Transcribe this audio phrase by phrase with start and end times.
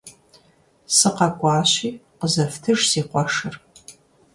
[0.95, 1.89] СыкъэкӀуащи,
[2.19, 3.53] къызэфтыж си къуэшыр.